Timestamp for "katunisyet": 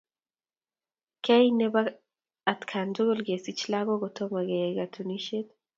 4.79-5.47